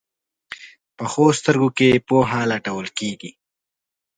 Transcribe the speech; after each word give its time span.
پخو 0.97 1.25
سترګو 1.39 1.69
کې 1.77 1.89
پوهه 2.07 2.41
لټول 2.51 2.87
کېږي 2.97 3.31